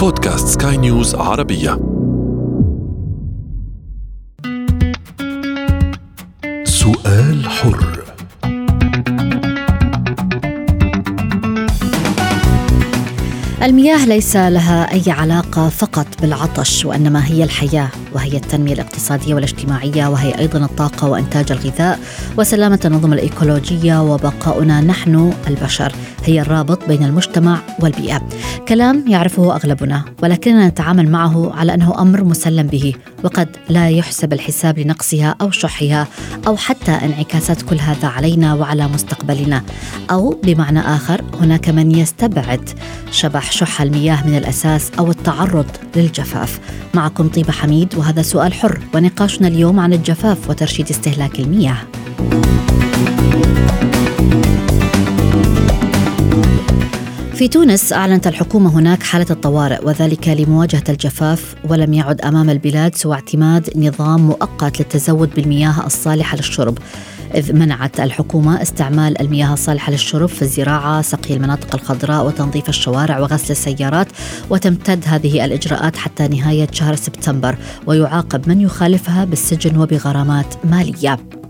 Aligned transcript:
بودكاست 0.00 0.60
سكاي 0.60 0.76
نيوز 0.76 1.14
عربية. 1.14 1.78
سؤال 6.64 7.48
حر. 7.48 8.04
المياه 13.62 14.06
ليس 14.06 14.36
لها 14.36 14.92
أي 14.92 15.12
علاقة 15.12 15.68
فقط 15.68 16.06
بالعطش 16.20 16.84
وإنما 16.84 17.26
هي 17.26 17.44
الحياة. 17.44 17.90
وهي 18.14 18.36
التنمية 18.36 18.72
الاقتصادية 18.72 19.34
والاجتماعية 19.34 20.06
وهي 20.06 20.38
أيضا 20.38 20.64
الطاقة 20.64 21.08
وإنتاج 21.08 21.52
الغذاء 21.52 21.98
وسلامة 22.38 22.80
النظم 22.84 23.12
الإيكولوجية 23.12 24.02
وبقاؤنا 24.02 24.80
نحن 24.80 25.32
البشر 25.48 25.92
هي 26.24 26.40
الرابط 26.40 26.88
بين 26.88 27.04
المجتمع 27.04 27.58
والبيئة. 27.80 28.28
كلام 28.68 29.04
يعرفه 29.08 29.56
أغلبنا 29.56 30.04
ولكننا 30.22 30.68
نتعامل 30.68 31.10
معه 31.10 31.52
على 31.54 31.74
أنه 31.74 32.00
أمر 32.02 32.24
مسلم 32.24 32.66
به 32.66 32.94
وقد 33.24 33.48
لا 33.68 33.90
يحسب 33.90 34.32
الحساب 34.32 34.78
لنقصها 34.78 35.36
أو 35.40 35.50
شحها 35.50 36.06
أو 36.46 36.56
حتى 36.56 36.92
انعكاسات 36.92 37.62
كل 37.62 37.78
هذا 37.78 38.08
علينا 38.08 38.54
وعلى 38.54 38.88
مستقبلنا 38.88 39.62
أو 40.10 40.40
بمعنى 40.44 40.80
آخر 40.80 41.22
هناك 41.40 41.68
من 41.68 41.90
يستبعد 41.90 42.70
شبح 43.10 43.52
شح 43.52 43.80
المياه 43.82 44.26
من 44.26 44.36
الأساس 44.36 44.90
أو 44.98 45.10
التعرض 45.10 45.66
للجفاف. 45.96 46.60
معكم 46.94 47.28
طيبة 47.28 47.52
حميد 47.52 47.94
وهذا 48.04 48.22
سؤال 48.22 48.52
حر 48.52 48.80
ونقاشنا 48.94 49.48
اليوم 49.48 49.80
عن 49.80 49.92
الجفاف 49.92 50.50
وترشيد 50.50 50.90
استهلاك 50.90 51.40
المياه. 51.40 51.76
في 57.34 57.48
تونس 57.48 57.92
أعلنت 57.92 58.26
الحكومة 58.26 58.78
هناك 58.78 59.02
حالة 59.02 59.26
الطوارئ 59.30 59.84
وذلك 59.86 60.28
لمواجهة 60.28 60.84
الجفاف 60.88 61.54
ولم 61.68 61.94
يعد 61.94 62.20
أمام 62.20 62.50
البلاد 62.50 62.94
سوى 62.94 63.14
اعتماد 63.14 63.70
نظام 63.76 64.20
مؤقت 64.20 64.80
للتزود 64.80 65.30
بالمياه 65.34 65.86
الصالحة 65.86 66.36
للشرب 66.36 66.78
إذ 67.34 67.52
منعت 67.52 68.00
الحكومة 68.00 68.62
استعمال 68.62 69.20
المياه 69.20 69.52
الصالحة 69.52 69.92
للشرب 69.92 70.28
في 70.28 70.42
الزراعة 70.42 71.02
سقي 71.02 71.34
المناطق 71.34 71.74
الخضراء 71.74 72.26
وتنظيف 72.26 72.68
الشوارع 72.68 73.18
وغسل 73.18 73.50
السيارات 73.50 74.08
وتمتد 74.50 75.04
هذه 75.06 75.44
الإجراءات 75.44 75.96
حتى 75.96 76.28
نهاية 76.28 76.68
شهر 76.72 76.94
سبتمبر 76.94 77.56
ويعاقب 77.86 78.48
من 78.48 78.60
يخالفها 78.60 79.24
بالسجن 79.24 79.78
وبغرامات 79.78 80.54
مالية. 80.64 81.43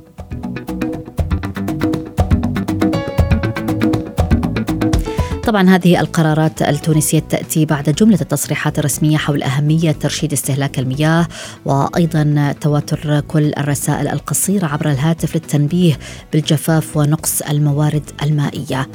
طبعا 5.47 5.71
هذه 5.71 6.01
القرارات 6.01 6.63
التونسية 6.63 7.19
تأتي 7.19 7.65
بعد 7.65 7.91
جملة 7.91 8.19
التصريحات 8.21 8.79
الرسمية 8.79 9.17
حول 9.17 9.43
أهمية 9.43 9.93
ترشيد 9.93 10.33
استهلاك 10.33 10.79
المياه 10.79 11.27
وأيضا 11.65 12.55
تواتر 12.61 13.21
كل 13.21 13.53
الرسائل 13.59 14.09
القصيرة 14.09 14.67
عبر 14.67 14.91
الهاتف 14.91 15.35
للتنبيه 15.35 15.99
بالجفاف 16.33 16.97
ونقص 16.97 17.43
الموارد 17.43 18.11
المائية. 18.23 18.89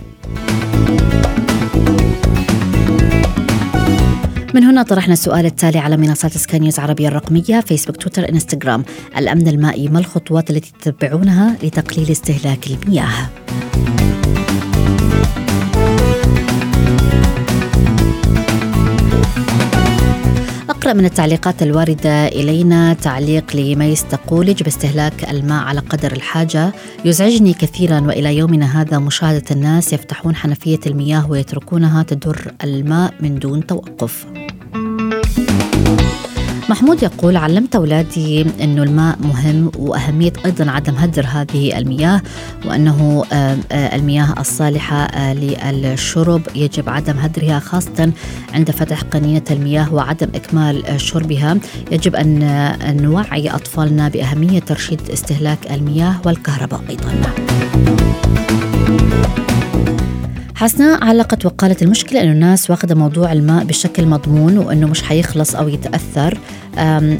من 4.54 4.64
هنا 4.64 4.84
طرحنا 4.84 5.14
السؤال 5.14 5.46
التالي 5.46 5.80
على 5.80 5.98
منصات 5.98 6.38
سكاي 6.38 6.60
نيوز 6.60 6.80
عربية 6.80 7.08
الرقمية 7.08 7.60
فيسبوك 7.60 7.98
تويتر 7.98 8.30
إنستغرام 8.30 8.84
الأمن 9.18 9.48
المائي 9.48 9.88
ما 9.88 10.00
الخطوات 10.00 10.50
التي 10.50 10.74
تتبعونها 10.82 11.56
لتقليل 11.64 12.12
استهلاك 12.12 12.68
المياه؟ 12.68 13.30
أقرأ 20.90 21.00
من 21.00 21.06
التعليقات 21.06 21.64
الواردة 21.64 22.28
إلينا 22.28 22.94
تعليق 22.94 23.56
لميس 23.56 24.04
تقول 24.04 24.50
يجب 24.50 24.68
استهلاك 24.68 25.30
الماء 25.30 25.64
على 25.64 25.80
قدر 25.80 26.12
الحاجة. 26.12 26.74
يزعجني 27.06 27.54
كثيرا 27.54 28.00
وإلى 28.00 28.38
يومنا 28.38 28.82
هذا 28.82 29.00
مشاهدة 29.00 29.44
الناس 29.52 29.94
يفتحون 29.94 30.36
حنفية 30.36 30.80
المياه 30.88 31.32
ويتركونها 31.32 32.04
تدر 32.04 32.52
الماء 32.64 33.14
من 33.20 33.40
دون 33.40 33.68
توقف. 33.68 34.26
محمود 36.70 37.04
يقول 37.04 37.38
علمت 37.38 37.76
أولادي 37.76 38.46
أنه 38.62 38.84
الماء 38.84 39.18
مهم 39.22 39.72
وأهمية 39.78 40.34
أيضا 40.46 40.72
عدم 40.72 40.96
هدر 40.96 41.26
هذه 41.26 41.78
المياه 41.78 42.22
وأنه 42.66 43.24
المياه 43.72 44.36
الصالحة 44.40 45.34
للشرب. 45.34 46.42
يجب 46.56 46.90
عدم 46.90 47.18
هدرها 47.18 47.60
خاصة 47.60 48.12
عند 48.54 48.72
فتح 48.72 49.02
قنينة 49.02 49.44
المياه 49.52 49.94
وعدم 49.94 50.28
إكمال 50.36 51.02
شربها. 51.02 51.58
يجب 51.92 52.16
أن 52.16 53.02
نوعي 53.02 53.50
أطفالنا 53.50 54.10
بأهمية 54.10 54.60
ترشيد 54.60 55.02
استهلاك 55.14 55.72
المياه 55.72 56.16
والكهرباء 56.26 56.82
أيضا. 56.90 57.12
حسناء 60.60 61.04
علقت 61.04 61.46
وقالت 61.46 61.82
المشكلة 61.84 62.22
أنه 62.22 62.32
الناس 62.32 62.70
واخذة 62.70 62.94
موضوع 62.94 63.32
الماء 63.32 63.64
بشكل 63.64 64.06
مضمون 64.06 64.58
وأنه 64.58 64.88
مش 64.88 65.04
حيخلص 65.04 65.56
أو 65.56 65.68
يتأثر. 65.68 66.40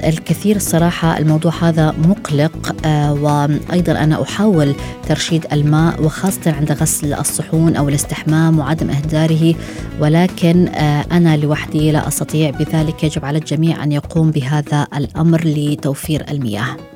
الكثير 0.08 0.56
الصراحة 0.56 1.18
الموضوع 1.18 1.52
هذا 1.62 1.92
مقلق 1.92 2.76
وأيضا 3.22 3.92
أنا 3.92 4.22
أحاول 4.22 4.76
ترشيد 5.08 5.46
الماء 5.52 6.04
وخاصة 6.04 6.52
عند 6.52 6.72
غسل 6.72 7.14
الصحون 7.14 7.76
أو 7.76 7.90
الاستحمام 7.90 8.60
وعدم 8.60 8.90
إهداره 8.90 9.56
ولكن 10.00 10.68
أنا 11.12 11.38
لوحدي 11.38 11.92
لا 11.92 12.08
أستطيع 12.08 12.50
بذلك 12.50 13.04
يجب 13.04 13.26
على 13.26 13.38
الجميع 13.38 13.84
أن 13.84 13.92
يقوم 13.92 14.32
بهذا 14.32 14.88
الأمر 14.96 15.42
لتوفير 15.46 16.26
المياه. 16.32 16.89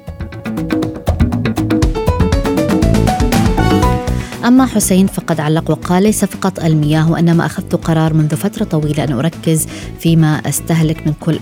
أما 4.46 4.66
حسين 4.66 5.08
فقد 5.08 5.40
علق 5.40 5.72
وقال 5.72 6.04
ليس 6.04 6.26
فقط 6.26 6.60
المياه 6.60 7.12
وإنما 7.12 7.46
أخذت 7.46 7.76
قرار 7.76 8.14
منذ 8.14 8.36
فترة 8.36 8.64
طويلة 8.66 9.04
أن 9.04 9.12
أركز 9.12 9.68
فيما 10.00 10.42
أستهلك 10.50 11.08
من 11.08 11.14
كل 11.20 11.40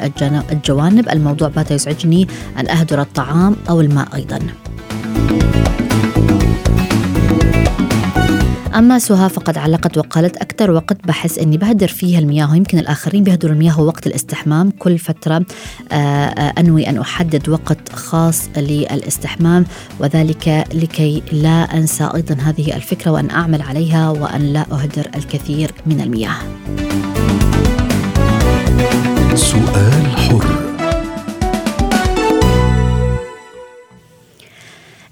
الجوانب. 0.51 1.09
الموضوع 1.09 1.47
بات 1.47 1.71
يزعجني. 1.71 2.27
أن 2.59 2.69
أهدر 2.69 3.01
الطعام 3.01 3.55
أو 3.69 3.81
الماء 3.81 4.15
أيضاً. 4.15 4.39
أما 8.75 8.99
سهى 8.99 9.29
فقد 9.29 9.57
علقت 9.57 9.97
وقالت 9.97 10.37
أكثر 10.37 10.71
وقت 10.71 10.97
بحس 11.07 11.39
أني 11.39 11.57
بهدر 11.57 11.87
فيها 11.87 12.19
المياه 12.19 12.51
ويمكن 12.51 12.79
الآخرين 12.79 13.23
بيهدروا 13.23 13.53
المياه 13.53 13.81
وقت 13.81 14.07
الاستحمام. 14.07 14.71
كل 14.79 14.97
فترة 14.97 15.45
أنوي 16.57 16.89
أن 16.89 16.97
أحدد 16.97 17.49
وقت 17.49 17.93
خاص 17.93 18.49
للاستحمام 18.57 19.65
وذلك 19.99 20.65
لكي 20.73 21.23
لا 21.31 21.77
أنسى 21.77 22.09
أيضا 22.15 22.35
هذه 22.35 22.75
الفكرة 22.75 23.11
وأن 23.11 23.29
أعمل 23.29 23.61
عليها 23.61 24.09
وأن 24.09 24.41
لا 24.41 24.65
أهدر 24.71 25.09
الكثير 25.15 25.71
من 25.85 26.01
المياه. 26.01 26.35
سؤال 29.35 30.05
حر. 30.17 30.60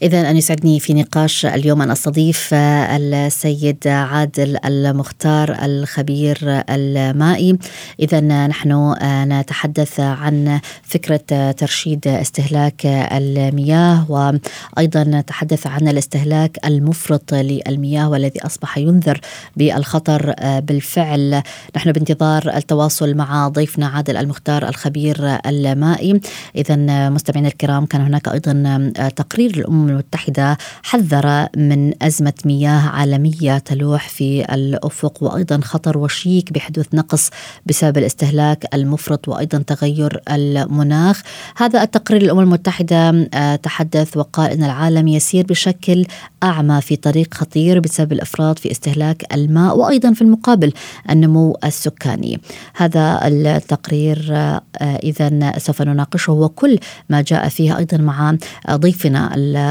إذا 0.02 0.30
أن 0.30 0.38
يسعدني 0.38 0.80
في 0.80 0.94
نقاش 0.94 1.46
اليوم 1.46 1.82
أن 1.82 1.92
أستضيف 1.92 2.54
السيد 2.54 3.88
عادل 3.88 4.58
المختار 4.66 5.58
الخبير 5.66 6.38
المائي. 6.70 7.58
إذا 8.00 8.20
نحن 8.48 8.96
نتحدث 9.04 10.00
عن 10.00 10.60
فكرة 10.84 11.52
ترشيد 11.52 12.08
استهلاك 12.08 12.86
المياه 12.86 14.12
وأيضا 14.12 15.04
نتحدث 15.04 15.68
عن 15.68 15.88
الاستهلاك 15.88 16.58
المفرط 16.66 17.34
للمياه 17.34 18.10
والذي 18.10 18.46
أصبح 18.46 18.78
ينذر 18.78 19.20
بالخطر 19.58 20.34
بالفعل. 20.42 21.42
نحن 21.76 21.92
بانتظار 21.92 22.52
التواصل 22.56 23.16
مع 23.16 23.48
ضيفنا 23.48 23.88
عادل 23.88 24.18
المختار 24.18 24.70
الخبير 24.70 25.40
المائي. 25.46 26.20
إذا 26.56 27.10
مستمعينا 27.10 27.48
الكرام 27.48 27.86
كان 27.86 28.02
هناك 28.02 28.28
أيضا 28.28 28.92
تقرير 29.16 29.66
الأمم 29.90 30.00
المتحدة 30.00 30.58
حذر 30.84 31.48
من 31.58 32.04
أزمة 32.04 32.34
مياه 32.46 32.90
عالمية 32.90 33.58
تلوح 33.58 34.10
في 34.10 34.54
الأفق 34.54 35.24
وأيضا 35.24 35.60
خطر 35.64 35.98
وشيك 35.98 36.54
بحدوث 36.54 36.88
نقص 36.94 37.30
بسبب 37.66 37.98
الاستهلاك 37.98 38.66
المفرط 38.74 39.28
وأيضا 39.28 39.58
تغير 39.58 40.22
المناخ. 40.32 41.22
هذا 41.58 41.84
التقرير 41.84 42.22
الأمم 42.22 42.40
المتحدة 42.40 43.28
آه، 43.34 43.56
تحدث 43.56 44.18
وقال 44.18 44.52
أن 44.52 44.64
العالم 44.64 45.08
يسير 45.08 45.46
بشكل 45.46 46.06
أعمى 46.44 46.82
في 46.82 46.96
طريق 46.96 47.34
خطير 47.34 47.80
بسبب 47.80 48.12
الإفراط 48.12 48.60
في 48.60 48.72
استهلاك 48.72 49.34
الماء 49.34 49.78
وأيضا 49.78 50.14
في 50.14 50.22
المقابل 50.22 50.74
النمو 51.10 51.58
السكاني. 51.64 52.42
هذا 52.76 53.20
التقرير 53.28 54.30
آه، 54.32 54.62
إذا 54.82 55.58
سوف 55.58 55.82
نناقشه 55.82 56.34
وكل 56.34 56.80
ما 57.10 57.22
جاء 57.22 57.50
فيه 57.50 57.78
أيضا 57.78 57.98
مع 57.98 58.38
ضيفنا 58.72 59.30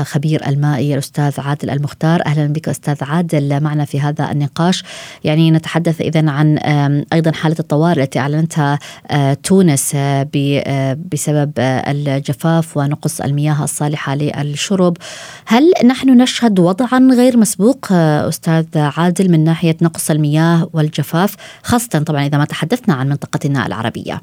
الخبير 0.09 0.49
المائي 0.49 0.95
الأستاذ 0.95 1.41
عادل 1.41 1.71
المختار. 1.71 2.27
أهلا 2.27 2.47
بك 2.47 2.69
أستاذ 2.69 2.97
عادل 3.05 3.61
معنا 3.61 3.85
في 3.85 4.01
هذا 4.01 4.31
النقاش. 4.31 4.85
يعني 5.25 5.51
نتحدث 5.51 6.01
إذا 6.01 6.31
عن 6.31 6.59
أيضا 7.13 7.33
حالة 7.33 7.57
الطوارئ 7.61 8.03
التي 8.03 8.19
أعلنتها 8.19 8.79
آه، 9.11 9.35
تونس 9.35 9.93
آه، 9.95 10.29
بسبب 11.13 11.53
الجفاف 11.59 12.77
ونقص 12.77 13.21
المياه 13.21 13.65
الصالحة 13.65 14.15
للشرب. 14.15 14.97
هل 15.47 15.73
نحن 15.85 16.23
نشهد 16.23 16.61
وضعا 16.61 17.09
غير 17.13 17.37
مسبوق 17.37 17.93
أستاذ 17.93 18.67
عادل 18.75 19.31
من 19.31 19.45
ناحية 19.45 19.77
نقص 19.83 20.11
المياه 20.11 20.71
والجفاف 20.73 21.35
خاصة 21.63 21.99
طبعا 21.99 22.27
إذا 22.27 22.39
ما 22.39 22.45
تحدثنا 22.45 22.95
عن 22.95 23.09
منطقتنا 23.09 23.67
العربية؟ 23.67 24.23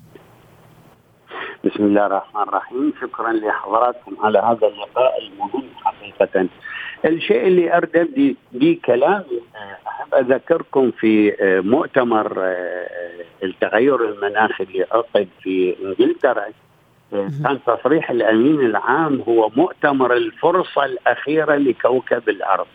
بسم 1.65 1.83
الله 1.83 2.05
الرحمن 2.05 2.41
الرحيم. 2.41 2.93
شكرا 3.01 3.33
لحضراتكم 3.33 4.15
على 4.23 4.39
هذا 4.39 4.67
اللقاء 4.67 5.13
المهم 5.21 5.63
حقيقة. 5.83 6.47
الشيء 7.05 7.47
اللي 7.47 7.77
أردد 7.77 8.35
به 8.51 8.79
كلامي 8.85 9.41
أحب 9.87 10.13
أذكركم 10.13 10.91
في 10.91 11.35
مؤتمر 11.65 12.55
التغير 13.43 14.09
المناخي 14.09 14.63
اللي 14.63 14.85
عقد 14.91 15.27
في 15.41 15.75
إنجلترا. 15.83 16.45
كان 17.11 17.59
تصريح 17.67 18.09
الأمين 18.11 18.59
العام 18.59 19.23
هو 19.27 19.49
مؤتمر 19.55 20.13
الفرصة 20.13 20.85
الأخيرة 20.85 21.55
لكوكب 21.55 22.29
الأرض. 22.29 22.67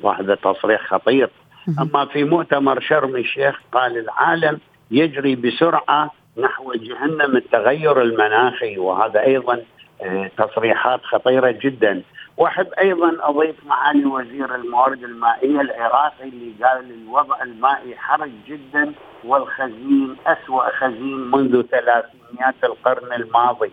وهذا 0.00 0.34
تصريح 0.34 0.86
خطير. 0.86 1.30
أما 1.80 2.04
في 2.04 2.24
مؤتمر 2.24 2.80
شرم 2.80 3.16
الشيخ 3.16 3.60
قال 3.72 3.98
العالم 3.98 4.60
يجري 4.90 5.36
بسرعة 5.36 6.10
نحو 6.36 6.72
جهنم 6.72 7.36
التغير 7.36 8.02
المناخي 8.02 8.78
وهذا 8.78 9.20
أيضا 9.22 9.62
آه، 10.02 10.30
تصريحات 10.38 11.00
خطيرة 11.02 11.50
جدا. 11.50 12.02
وأحب 12.36 12.66
أيضا 12.80 13.16
أضيف 13.20 13.56
معالي 13.66 14.04
وزير 14.04 14.54
الموارد 14.54 15.04
المائية 15.04 15.60
العراقي 15.60 16.28
اللي 16.28 16.64
قال 16.64 16.90
الوضع 16.90 17.42
المائي 17.42 17.96
حرج 17.96 18.30
جدا 18.46 18.92
والخزين 19.24 20.16
أسوأ 20.26 20.70
خزين 20.78 21.30
منذ 21.30 21.62
ثلاثينيات 21.62 22.54
القرن 22.64 23.12
الماضي. 23.12 23.72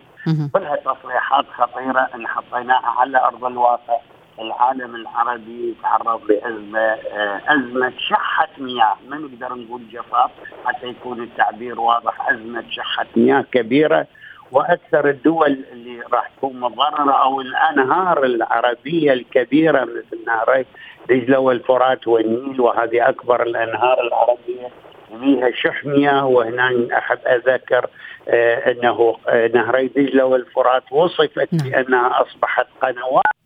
كلها 0.52 0.76
تصريحات 0.76 1.44
خطيرة 1.58 2.08
إن 2.14 2.26
حطيناها 2.26 2.86
على 2.86 3.18
أرض 3.18 3.44
الواقع. 3.44 3.96
العالم 4.38 4.94
العربي 4.96 5.74
تعرض 5.82 6.20
لأزمة 6.30 6.80
آه، 6.80 7.40
أزمة 7.48 7.92
شحه 7.98 8.48
مياه. 8.58 8.96
ما 9.08 9.16
نقدر 9.16 9.54
نقول 9.54 9.82
جفاف 9.92 10.30
حتى 10.64 10.86
يكون 10.86 11.22
التعبير 11.22 11.80
واضح. 11.80 12.28
أزمة 12.30 12.64
شحه 12.70 13.06
مياه 13.16 13.44
كبيرة 13.52 14.06
وأكثر 14.52 15.08
الدول 15.08 15.64
اللي 15.72 16.00
راح 16.12 16.28
تكون 16.36 16.60
مضررة 16.60 17.22
أو 17.22 17.40
الأنهار 17.40 18.24
العربية 18.24 19.12
الكبيرة 19.12 19.80
مثل 19.84 20.24
نهري 20.26 20.66
دجله 21.08 21.38
والفرات 21.38 22.08
والنيل 22.08 22.60
وهذه 22.60 23.08
أكبر 23.08 23.42
الأنهار 23.42 24.00
العربية. 24.00 24.68
فيها 25.20 25.50
شح 25.50 25.84
مياه 25.84 26.26
وهنا 26.26 26.88
احب 26.98 27.18
أذكر 27.26 27.86
آه 28.28 28.70
أنه 28.70 29.16
آه 29.28 29.46
نهري 29.54 29.86
دجله 29.88 30.24
والفرات 30.24 30.82
وصفت 30.92 31.48
نعم. 31.52 31.70
بأنها 31.70 32.22
أصبحت 32.22 32.66
قنوات. 32.82 33.39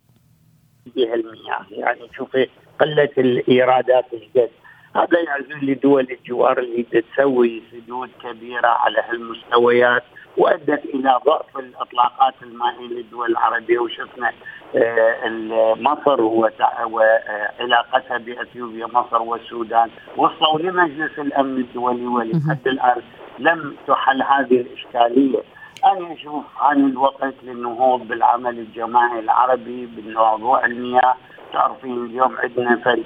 بها 0.95 1.13
المياه. 1.13 1.65
يعني 1.71 2.09
شوفي 2.17 2.49
قلة 2.79 3.09
الإيرادات 3.17 4.05
الجد. 4.13 4.49
هذا 4.95 5.19
يعزل 5.19 5.65
لدول 5.65 6.07
الجوار 6.11 6.59
اللي 6.59 6.83
تسوي 6.83 7.61
سدود 7.71 8.09
كبيرة 8.23 8.67
على 8.67 9.03
هالمستويات 9.09 10.03
وأدت 10.37 10.85
إلى 10.85 11.19
ضعف 11.25 11.57
الإطلاقات 11.59 12.33
المائيه 12.43 12.87
للدول 12.87 13.31
العربية. 13.31 13.79
وشفنا 13.79 14.31
آه، 14.75 15.75
مصر 15.79 16.21
وعلاقتها 16.21 18.17
بإثيوبيا 18.17 18.85
مصر 18.85 19.21
والسودان. 19.21 19.89
وصلوا 20.17 20.59
لمجلس 20.59 21.19
الأمن 21.19 21.57
الدولي 21.57 22.05
ولحد 22.07 22.67
الآن 22.67 23.01
لم 23.39 23.75
تحل 23.87 24.21
هذه 24.21 24.61
الإشكالية. 24.61 25.41
أنا 25.85 26.13
أشوف 26.13 26.43
عن 26.57 26.89
الوقت 26.89 27.33
للنهوض 27.43 28.07
بالعمل 28.07 28.59
الجماعي 28.59 29.19
العربي 29.19 29.85
بموضوع 29.85 30.65
المياه 30.65 31.15
تعرفين 31.53 32.05
اليوم 32.05 32.37
عندنا 32.37 32.75
فد 32.75 33.03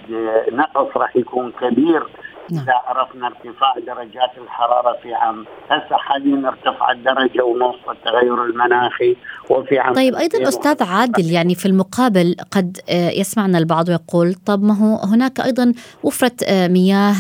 نقص 0.52 0.98
راح 0.98 1.16
يكون 1.16 1.52
كبير. 1.52 2.04
نعم. 2.52 2.64
إذا 2.64 2.74
عرفنا 2.74 3.28
ارتفاع 3.28 3.74
درجات 3.88 4.38
الحرارة 4.38 4.98
في 5.04 5.14
عام 5.14 5.46
هسه 5.70 5.98
حاليا 5.98 6.48
ارتفعت 6.48 6.98
درجه 6.98 7.44
ونص 7.44 7.90
التغير 7.90 8.44
المناخي 8.46 9.18
وفي 9.50 9.80
عام 9.80 9.94
طيب 9.94 10.16
أيضا 10.16 10.48
أستاذ 10.48 10.84
عادل 10.84 11.32
يعني 11.32 11.56
في 11.56 11.66
المقابل 11.66 12.36
قد 12.52 12.78
آه، 12.90 13.10
يسمعنا 13.10 13.58
البعض 13.58 13.90
ويقول 13.90 14.34
طب 14.34 14.64
ما 14.64 14.78
هو 14.78 14.98
هناك 14.98 15.40
أيضا 15.40 15.74
وفرة 16.04 16.32
آه، 16.48 16.68
مياه 16.68 17.16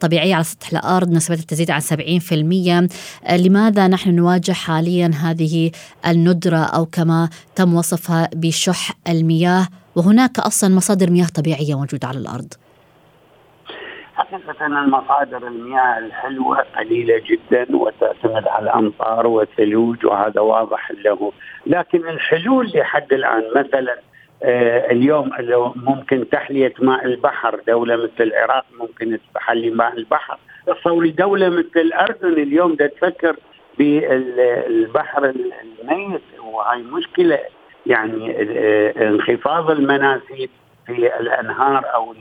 طبيعية 0.00 0.34
على 0.34 0.44
سطح 0.44 0.72
الأرض 0.72 1.10
نسبتها 1.10 1.44
تزيد 1.44 1.70
عن 1.70 1.80
70% 1.80 2.88
آه، 3.26 3.36
لماذا 3.36 3.88
نحن 3.88 4.14
نواجه 4.16 4.52
حاليا 4.52 5.10
هذه 5.14 5.70
الندرة 6.06 6.64
أو 6.64 6.86
كما 6.86 7.28
تم 7.54 7.74
وصفها 7.74 8.28
بشح 8.34 8.92
المياه؟ 9.08 9.68
وهناك 9.96 10.38
أصلا 10.38 10.74
مصادر 10.74 11.10
مياه 11.10 11.26
طبيعية 11.34 11.74
موجودة 11.74 12.08
على 12.08 12.18
الأرض. 12.18 12.54
حقيقة 14.16 14.66
المصادر 14.66 15.46
المياه 15.48 15.98
الحلوة 15.98 16.56
قليلة 16.76 17.22
جدا 17.26 17.76
وتعتمد 17.76 18.48
على 18.48 18.64
الأمطار 18.64 19.26
والثلوج 19.26 20.06
وهذا 20.06 20.40
واضح 20.40 20.90
له. 20.90 21.32
لكن 21.66 22.08
الحلول 22.08 22.70
لحد 22.74 23.12
الآن 23.12 23.42
مثلا 23.56 23.98
آه 24.42 24.90
اليوم 24.90 25.30
لو 25.38 25.72
ممكن 25.76 26.28
تحلية 26.28 26.74
ماء 26.80 27.04
البحر 27.04 27.60
دولة 27.66 27.96
مثل 27.96 28.10
العراق 28.20 28.64
ممكن 28.80 29.18
تحلي 29.34 29.70
ماء 29.70 29.92
البحر. 29.96 30.38
تصوري 30.66 31.10
دولة 31.10 31.48
مثل 31.48 31.80
الأردن 31.80 32.32
اليوم 32.32 32.74
دا 32.74 32.86
تفكر 32.86 33.36
بالبحر 33.78 35.24
الميت 35.24 36.22
وهي 36.44 36.82
مشكلة 36.82 37.38
يعني 37.86 38.36
آه 38.40 39.08
انخفاض 39.08 39.70
المناسيب 39.70 40.50
في 40.86 41.20
الأنهار 41.20 41.94
أو 41.94 42.14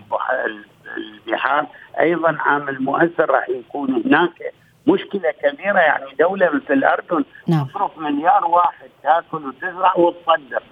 البحار 0.98 1.68
أيضا 2.00 2.38
عامل 2.40 2.82
مؤثر 2.84 3.30
راح 3.30 3.50
يكون 3.50 4.04
هناك 4.06 4.54
مشكلة 4.88 5.32
كبيرة 5.44 5.80
يعني 5.80 6.06
دولة 6.20 6.50
مثل 6.50 6.74
الأردن 6.74 7.26
نعم. 7.48 7.66
تصرف 7.66 7.98
مليار 7.98 8.46
واحد 8.46 8.90
تاكل 9.04 9.46
وتزرع 9.48 9.96
وتصدر 9.98 10.64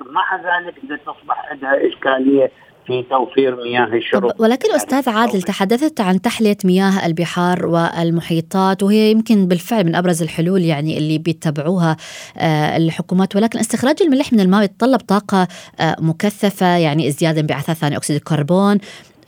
مع 0.00 0.36
ذلك 0.36 0.74
تصبح 1.06 1.50
عندها 1.50 1.88
إشكالية 1.88 2.50
في 2.86 3.04
توفير 3.10 3.56
مياه 3.56 3.86
الشرب. 3.86 4.32
ولكن 4.38 4.68
يعني 4.68 4.82
أستاذ 4.82 5.08
عادل 5.08 5.42
تحدثت 5.42 6.00
عن 6.00 6.20
تحلية 6.20 6.56
مياه 6.64 7.06
البحار 7.06 7.66
والمحيطات 7.66 8.82
وهي 8.82 9.10
يمكن 9.10 9.46
بالفعل 9.46 9.84
من 9.84 9.94
أبرز 9.94 10.22
الحلول 10.22 10.62
يعني 10.62 10.98
اللي 10.98 11.18
بيتبعوها 11.18 11.96
آه، 12.38 12.76
الحكومات. 12.76 13.36
ولكن 13.36 13.58
استخراج 13.58 14.02
الملح 14.02 14.32
من 14.32 14.40
الماء 14.40 14.62
يتطلب 14.64 15.00
طاقة 15.00 15.48
آه، 15.80 15.96
مكثفة 15.98 16.66
يعني 16.66 17.08
ازديادا 17.08 17.42
بعثات 17.42 17.76
ثاني 17.76 17.96
أكسيد 17.96 18.16
الكربون. 18.16 18.78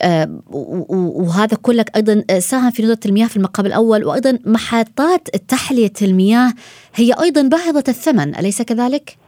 آه، 0.02 0.40
وهذا 0.48 1.56
كله 1.62 1.84
أيضا 1.96 2.38
ساهم 2.38 2.70
في 2.70 2.82
ندره 2.82 2.98
المياه 3.06 3.26
في 3.26 3.36
المقام 3.36 3.66
الأول. 3.66 4.04
وأيضا 4.04 4.38
محطات 4.44 5.28
تحلية 5.28 5.92
المياه 6.02 6.52
هي 6.94 7.12
أيضا 7.12 7.42
باهظة 7.42 7.84
الثمن 7.88 8.36
أليس 8.36 8.62
كذلك؟ 8.62 9.27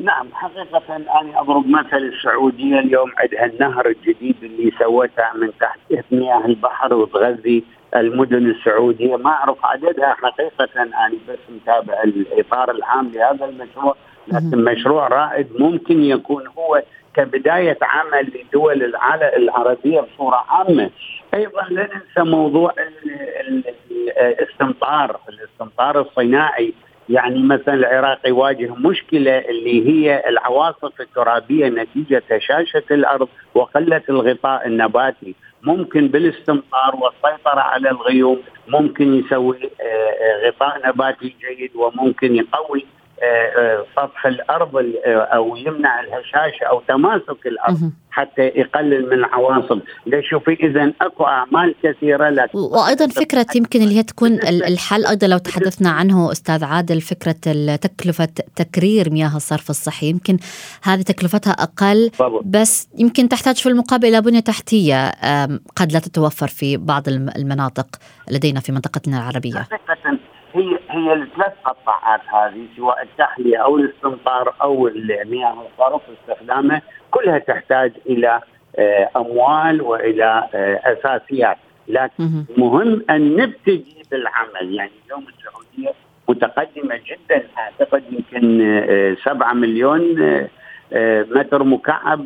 نعم 0.00 0.28
حقيقة 0.32 0.96
أنا 0.96 1.40
أضرب 1.40 1.68
مثل 1.68 1.96
السعودية 1.96 2.78
اليوم 2.78 3.12
عندها 3.18 3.46
النهر 3.46 3.86
الجديد 3.86 4.36
اللي 4.42 4.72
سوتها 4.78 5.32
من 5.34 5.50
تحت 5.60 5.78
مياه 6.10 6.44
البحر 6.44 6.94
وتغذي 6.94 7.64
المدن 7.96 8.50
السعودية. 8.50 9.16
ما 9.16 9.30
أعرف 9.30 9.66
عددها 9.66 10.16
حقيقة 10.22 10.68
أنا 10.76 11.12
بس 11.28 11.38
متابع 11.48 12.02
الإطار 12.02 12.70
العام 12.70 13.10
لهذا 13.14 13.44
المشروع. 13.44 13.96
لكن 14.28 14.64
مشروع 14.64 15.08
رائد 15.08 15.46
ممكن 15.58 16.02
يكون 16.02 16.46
هو 16.58 16.82
كبداية 17.14 17.78
عمل 17.82 18.32
لدول 18.34 18.82
العالم 18.82 19.42
العربية 19.42 20.00
بصورة 20.00 20.44
عامة. 20.48 20.90
أيضا 21.34 21.62
لا 21.70 21.82
ننسى 21.82 22.30
موضوع 22.30 22.74
الاستمطار 24.20 25.20
الاستمطار 25.28 26.00
الصناعي. 26.00 26.74
يعني 27.08 27.42
مثلا 27.42 27.74
العراق 27.74 28.18
يواجه 28.26 28.74
مشكلة 28.74 29.38
اللي 29.38 29.88
هي 29.88 30.22
العواصف 30.28 31.00
الترابية 31.00 31.68
نتيجة 31.68 32.22
هشاشة 32.30 32.82
الأرض 32.90 33.28
وقلة 33.54 34.02
الغطاء 34.08 34.66
النباتي. 34.66 35.34
ممكن 35.62 36.08
بالاستمطار 36.08 36.96
والسيطرة 36.96 37.60
على 37.60 37.90
الغيوم 37.90 38.42
ممكن 38.68 39.14
يسوي 39.14 39.58
آه، 39.80 39.84
آه، 39.84 40.48
غطاء 40.48 40.88
نباتي 40.88 41.34
جيد 41.40 41.70
وممكن 41.76 42.34
يقوي 42.34 42.86
سطح 43.96 44.26
الأرض 44.26 44.70
أو 45.06 45.56
يمنع 45.56 46.00
الهشاشه 46.00 46.64
أو 46.64 46.82
تماسك 46.88 47.46
الأرض 47.46 47.92
حتى 48.10 48.42
يقلل 48.42 49.06
من 49.06 49.12
العواصف 49.12 49.78
شوفي 50.30 50.52
إذا 50.52 50.92
أكو 51.02 51.24
أعمال 51.24 51.74
كثيرة 51.82 52.28
لكن 52.28 52.58
وأيضا 52.58 53.06
فكرة 53.06 53.46
يمكن 53.56 53.82
اللي 53.82 53.98
هي 53.98 54.02
تكون 54.02 54.32
الحل 54.70 55.06
أيضا 55.06 55.26
لو 55.26 55.38
تحدثنا 55.38 55.90
عنه 55.90 56.32
أستاذ 56.32 56.64
عادل 56.64 57.00
فكرة 57.00 57.32
تكلفة 57.76 58.28
تكرير 58.56 59.10
مياه 59.10 59.36
الصرف 59.36 59.70
الصحي. 59.70 60.08
يمكن 60.08 60.38
هذه 60.82 61.02
تكلفتها 61.02 61.50
أقل 61.50 62.10
بس 62.44 62.88
يمكن 62.98 63.28
تحتاج 63.28 63.56
في 63.56 63.68
المقابل 63.68 64.08
إلى 64.08 64.20
بنية 64.20 64.40
تحتية 64.40 65.10
قد 65.76 65.92
لا 65.92 65.98
تتوفر 65.98 66.48
في 66.48 66.76
بعض 66.76 67.08
المناطق 67.08 67.86
لدينا 68.30 68.60
في 68.60 68.72
منطقتنا 68.72 69.18
العربية. 69.18 69.58
هي 69.58 70.18
هي 70.90 71.12
الثلاث 71.12 71.52
قطاعات 71.64 72.20
هذه 72.26 72.66
سواء 72.76 73.02
التحلية 73.02 73.56
أو 73.56 73.76
الاستمطار 73.76 74.54
أو 74.62 74.88
المياه 74.88 75.66
الصرف 75.72 76.02
استخدامه 76.20 76.82
كلها 77.10 77.38
تحتاج 77.38 77.92
إلى 78.06 78.40
آه، 78.78 79.10
أموال 79.16 79.82
وإلى 79.82 80.48
آه، 80.54 80.80
أساسيات. 80.84 81.56
لكن 81.88 82.44
مهم. 82.56 83.04
أن 83.10 83.36
نبتدي 83.36 84.02
بالعمل. 84.10 84.74
يعني 84.74 84.90
اليوم 85.06 85.24
السعودية 85.28 85.94
متقدمة 86.28 87.00
جدا. 87.06 87.46
أعتقد 87.58 88.02
يمكن 88.12 89.16
7 89.24 89.50
آه، 89.50 89.54
مليون 89.54 90.16
متر 91.30 91.64
مكعب 91.64 92.24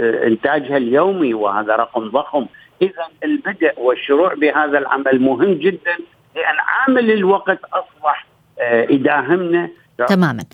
إنتاجها 0.00 0.76
اليومي 0.76 1.34
وهذا 1.34 1.76
رقم 1.76 2.08
ضخم. 2.08 2.46
اذا 2.82 3.08
البدء 3.24 3.80
والشروع 3.80 4.34
بهذا 4.34 4.78
العمل 4.78 5.20
مهم 5.20 5.54
جدا. 5.54 5.96
لأن 6.38 6.56
عامل 6.58 7.10
الوقت 7.10 7.58
أصبح 7.64 8.26
يداهمنا 8.90 9.68
تماما. 10.08 10.44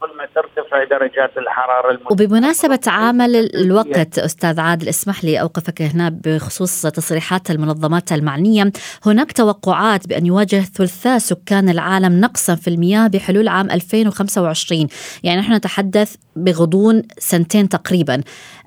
كل 0.00 0.16
ما 0.16 0.26
ترتفع 0.34 0.84
درجات 0.84 1.38
الحرارة 1.38 1.98
وبمناسبة 2.10 2.80
عامل 2.86 3.36
الوقت 3.36 4.18
أستاذ 4.18 4.60
عادل 4.60 4.88
اسمح 4.88 5.24
لي 5.24 5.40
أوقفك 5.40 5.82
هنا 5.82 6.20
بخصوص 6.24 6.82
تصريحات 6.82 7.50
المنظمات 7.50 8.12
المعنية. 8.12 8.72
هناك 9.06 9.32
توقعات 9.32 10.08
بأن 10.08 10.26
يواجه 10.26 10.60
ثلثاء 10.60 11.18
سكان 11.18 11.68
العالم 11.68 12.20
نقصا 12.20 12.54
في 12.54 12.68
المياه 12.68 13.06
بحلول 13.06 13.48
عام 13.48 13.70
2025 13.70 14.88
يعني 15.22 15.40
نحن 15.40 15.52
نتحدث 15.52 16.16
بغضون 16.36 17.02
سنتين 17.18 17.68
تقريبا. 17.68 18.22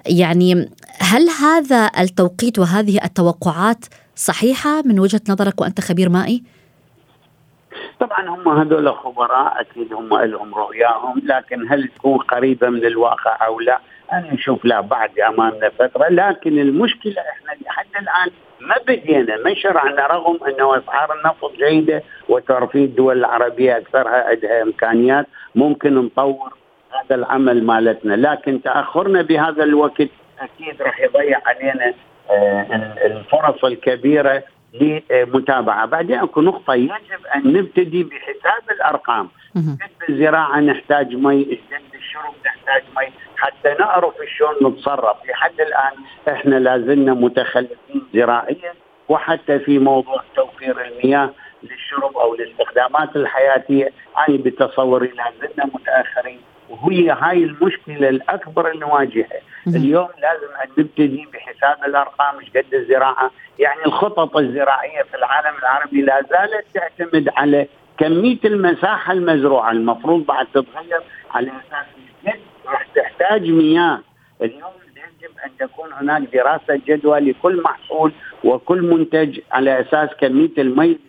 يعني 0.05 0.69
هل 0.99 1.29
هذا 1.29 1.91
التوقيت 1.99 2.59
وهذه 2.59 2.99
التوقعات 3.03 3.85
صحيحة 4.15 4.81
من 4.85 4.99
وجهة 4.99 5.21
نظرك 5.29 5.61
وأنت 5.61 5.81
خبير 5.81 6.09
مائي؟ 6.09 6.43
طبعا 7.99 8.29
هم 8.29 8.47
هذول 8.49 8.95
خبراء 8.95 9.61
أكيد 9.61 9.93
هم 9.93 10.17
لهم 10.17 10.55
رؤياهم 10.55 11.21
لكن 11.23 11.71
هل 11.71 11.87
تكون 11.87 12.17
قريبة 12.17 12.69
من 12.69 12.85
الواقع 12.85 13.45
أو 13.45 13.59
لا؟ 13.59 13.79
أنا 14.13 14.33
أشوف 14.33 14.65
لا 14.65 14.81
بعد 14.81 15.19
أمامنا 15.19 15.69
فترة 15.69 16.07
لكن 16.09 16.59
المشكلة 16.59 17.15
إحنا 17.21 17.65
لحد 17.65 17.85
الآن 18.01 18.31
ما 18.61 18.75
بدينا 18.87 19.37
ما 19.37 19.53
شرعنا 19.53 20.07
رغم 20.07 20.37
أنه 20.47 20.77
أسعار 20.77 21.09
النفط 21.19 21.51
جيدة 21.57 22.03
وترفيه 22.29 22.85
الدول 22.85 23.17
العربية 23.17 23.77
أكثرها 23.77 24.29
عندها 24.29 24.61
إمكانيات 24.61 25.27
ممكن 25.55 25.95
نطور 25.95 26.53
هذا 26.91 27.15
العمل 27.15 27.63
مالتنا 27.63 28.13
لكن 28.13 28.61
تأخرنا 28.61 29.21
بهذا 29.21 29.63
الوقت 29.63 30.07
أكيد 30.39 30.81
راح 30.81 30.99
يضيع 31.01 31.41
علينا 31.45 31.93
الفرص 33.05 33.65
الكبيرة 33.65 34.43
لمتابعة، 34.73 35.85
بعدين 35.85 36.19
أكو 36.19 36.41
نقطة 36.41 36.73
يجب 36.73 37.25
أن 37.35 37.53
نبتدي 37.53 38.03
بحساب 38.03 38.71
الأرقام، 38.71 39.29
قد 39.55 40.09
الزراعة 40.09 40.59
نحتاج 40.59 41.15
مي، 41.15 41.43
قد 41.71 41.95
الشرب 41.95 42.33
نحتاج 42.45 42.83
مي، 42.97 43.11
حتى 43.37 43.75
نعرف 43.79 44.13
شلون 44.37 44.73
نتصرف، 44.73 45.17
لحد 45.29 45.61
الآن 45.61 45.91
إحنا 46.35 46.55
لازلنا 46.55 47.13
متخلفين 47.13 48.03
زراعيا 48.13 48.73
وحتى 49.09 49.59
في 49.59 49.79
موضوع 49.79 50.23
توفير 50.35 50.85
المياه 50.85 51.29
للشرب 51.63 52.17
أو 52.17 52.35
الاستخدامات 52.35 53.15
الحياتية، 53.15 53.91
أنا 54.17 54.37
بتصوري 54.37 55.07
لازلنا 55.07 55.65
متأخرين. 55.65 56.41
وهي 56.71 57.09
هاي 57.09 57.43
المشكلة 57.43 58.09
الأكبر 58.09 58.71
اللي 58.71 58.79
نواجهها. 58.79 59.39
اليوم 59.67 60.07
لازم 60.21 60.71
نبتدي 60.77 61.27
بحساب 61.33 61.83
الأرقام 61.85 62.39
إيش 62.39 62.49
قد 62.49 62.73
الزراعة. 62.73 63.31
يعني 63.59 63.85
الخطط 63.85 64.37
الزراعية 64.37 65.01
في 65.03 65.17
العالم 65.17 65.57
العربي 65.59 66.01
لا 66.01 66.21
زالت 66.21 66.65
تعتمد 66.73 67.29
على 67.37 67.67
كمية 67.97 68.39
المساحة 68.45 69.13
المزروعة. 69.13 69.71
المفروض 69.71 70.25
بعد 70.25 70.45
تتغير 70.45 71.01
على 71.31 71.47
أساس 71.47 72.35
راح 72.65 72.87
تحتاج 72.95 73.49
مياه. 73.49 73.99
اليوم 74.41 74.71
يجب 75.21 75.31
أن 75.45 75.51
تكون 75.59 75.93
هناك 75.93 76.21
دراسة 76.33 76.81
جدوى 76.87 77.19
لكل 77.19 77.61
محصول 77.61 78.11
وكل 78.43 78.81
منتج 78.81 79.39
على 79.51 79.81
أساس 79.81 80.09
كمية 80.19 80.51
المي 80.57 80.85
اللي 80.85 80.99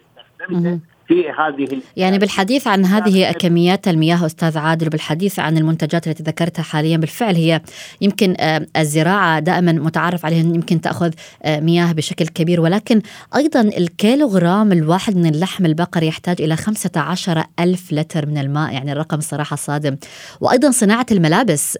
استخدمته 0.40 0.78
في 1.12 1.30
هذه 1.30 1.80
يعني 1.96 2.18
بالحديث 2.18 2.66
عن 2.66 2.84
هذه 2.84 3.32
كميات 3.32 3.88
المياه 3.88 4.26
أستاذ 4.26 4.58
عادل 4.58 4.86
وبالحديث 4.86 5.38
عن 5.38 5.58
المنتجات 5.58 6.08
التي 6.08 6.22
ذكرتها 6.22 6.62
حاليا 6.62 6.96
بالفعل 6.96 7.34
هي 7.34 7.60
يمكن 8.00 8.34
آه، 8.40 8.66
الزراعة 8.76 9.40
دائما 9.40 9.72
متعارف 9.72 10.26
عليها 10.26 10.40
يمكن 10.40 10.80
تأخذ 10.80 11.12
آه، 11.42 11.60
مياه 11.60 11.92
بشكل 11.92 12.26
كبير 12.26 12.60
ولكن 12.60 13.02
أيضا 13.36 13.60
الكيلوغرام 13.60 14.72
الواحد 14.72 15.16
من 15.16 15.26
اللحم 15.26 15.66
البقري 15.66 16.06
يحتاج 16.06 16.42
إلى 16.42 16.56
15 16.56 17.44
ألف 17.60 17.92
لتر 17.92 18.26
من 18.26 18.38
الماء 18.38 18.72
يعني 18.72 18.92
الرقم 18.92 19.18
الصراحه 19.18 19.56
صادم. 19.56 19.96
وأيضا 20.40 20.70
صناعة 20.70 21.06
الملابس 21.12 21.78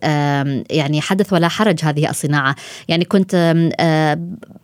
يعني 0.71 1.01
حدث 1.01 1.33
ولا 1.33 1.49
حرج 1.49 1.85
هذه 1.85 2.11
الصناعة. 2.11 2.57
يعني 2.89 3.05
كنت 3.05 3.55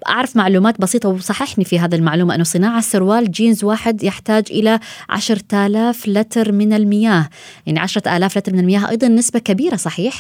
أعرف 0.09 0.37
معلومات 0.37 0.81
بسيطة 0.81 1.09
وصححني 1.09 1.65
في 1.65 1.79
هذا 1.79 1.97
المعلومة 1.97 2.35
أنه 2.35 2.45
صناعة 2.45 2.81
سروال 2.81 3.31
جينز 3.31 3.65
واحد 3.65 4.03
يحتاج 4.03 4.45
إلى 4.59 4.79
عشرة 5.11 5.67
آلاف 5.67 6.09
لتر 6.09 6.53
من 6.53 6.73
المياه. 6.73 7.29
يعني 7.67 7.81
عشرة 7.81 8.17
آلاف 8.17 8.39
لتر 8.39 8.53
من 8.53 8.59
المياه 8.61 8.91
أيضا 8.91 9.09
نسبة 9.09 9.39
كبيرة 9.39 9.77
صحيح؟ 9.77 10.15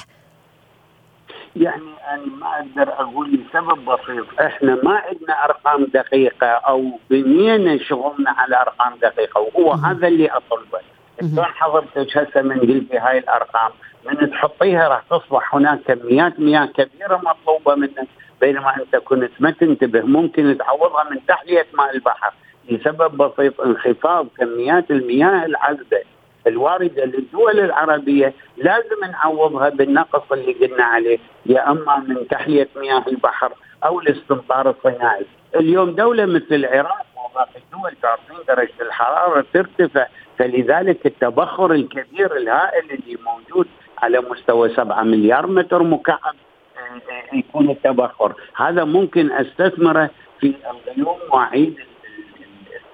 يعني 1.57 1.83
أنا 2.13 2.23
ما 2.41 2.47
أقدر 2.59 2.93
أقول 2.93 3.33
لسبب 3.35 3.85
بسيط. 3.85 4.27
إحنا 4.41 4.75
ما 4.85 4.93
عندنا 4.99 5.45
أرقام 5.45 5.85
دقيقة 5.95 6.47
أو 6.47 6.99
بنينا 7.11 7.79
شغلنا 7.89 8.31
على 8.31 8.61
أرقام 8.61 8.93
دقيقة 9.03 9.41
وهو 9.41 9.77
م- 9.77 9.85
هذا 9.85 10.09
اللي 10.09 10.27
أطلبه. 10.27 10.79
شلون 11.21 11.45
حضرتك 11.45 12.17
هسه 12.19 12.43
من 12.43 12.61
قلتي 12.61 12.99
هاي 12.99 13.19
الأرقام 13.19 13.71
من 14.07 14.31
تحطيها 14.31 14.89
راح 14.89 15.03
تصبح 15.11 15.55
هناك 15.55 15.79
كميات 15.87 16.41
مياه 16.41 16.67
كبيرة 16.67 17.17
مطلوبة 17.25 17.75
منك 17.75 18.09
بينما 18.41 18.77
أنت 18.77 18.97
كنت 18.97 19.31
ما 19.41 19.51
تنتبه 19.51 20.01
ممكن 20.01 20.57
تعوضها 20.59 21.05
من 21.11 21.27
تحلية 21.29 21.67
ماء 21.75 21.95
البحر. 21.95 22.33
لسبب 22.71 23.17
بسيط 23.17 23.61
انخفاض 23.61 24.27
كميات 24.39 24.91
المياه 24.91 25.47
العذبة 25.47 25.99
الواردة 26.47 27.05
للدول 27.05 27.61
العربية 27.61 28.35
لازم 28.57 29.05
نعوضها 29.13 29.69
بالنقص 29.69 30.33
اللي 30.33 30.53
قلنا 30.53 30.85
عليه 30.85 31.19
يا 31.47 31.71
أما 31.71 31.99
من 31.99 32.29
تحلية 32.29 32.69
مياه 32.77 33.05
البحر 33.09 33.53
أو 33.85 34.01
الاستمطار 34.01 34.71
الصناعي. 34.71 35.27
اليوم 35.57 35.91
دولة 35.91 36.27
مثل 36.27 36.55
العراق 36.55 37.07
وباقي 37.25 37.57
الدول 37.57 37.93
تعرفين 38.03 38.37
درجة 38.49 38.83
الحرارة 38.83 39.45
ترتفع 39.53 40.07
فلذلك 40.39 41.07
التبخر 41.07 41.73
الكبير 41.73 42.37
الهائل 42.37 42.91
اللي 42.91 43.19
موجود 43.27 43.67
على 43.99 44.21
مستوى 44.21 44.69
7 44.69 45.03
مليار 45.03 45.47
متر 45.47 45.83
مكعب 45.83 46.35
آه، 46.79 47.13
آه، 47.13 47.37
يكون 47.37 47.71
التبخر 47.71 48.35
هذا 48.57 48.85
ممكن 48.85 49.33
أستثمره 49.33 50.11
في 50.41 50.55
الغيوم 50.71 51.19
وأعيد 51.33 51.79